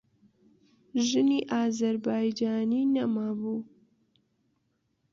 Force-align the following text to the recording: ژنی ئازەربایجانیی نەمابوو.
ژنی 1.07 1.39
ئازەربایجانیی 1.51 2.91
نەمابوو. 2.95 3.57